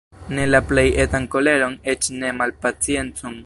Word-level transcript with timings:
Ne 0.37 0.45
la 0.53 0.61
plej 0.71 0.85
etan 1.03 1.27
koleron, 1.35 1.77
eĉ 1.95 2.09
ne 2.23 2.35
malpaciencon. 2.41 3.39